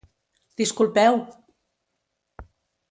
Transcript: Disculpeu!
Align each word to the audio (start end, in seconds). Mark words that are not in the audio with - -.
Disculpeu! 0.61 1.13